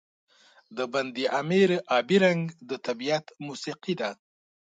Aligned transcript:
د 0.77 0.77
بند 0.93 1.15
امیر 1.41 1.69
آبی 1.97 2.17
رنګ 2.25 2.41
د 2.69 2.71
طبیعت 2.87 3.25
موسيقي 3.45 3.93
ده. 4.01 4.09